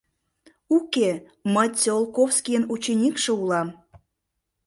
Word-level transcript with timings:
—Уке, 0.77 1.09
мый 1.53 1.69
Циолковскийын 1.79 2.63
ученикше 2.73 3.31
улам... 3.41 3.69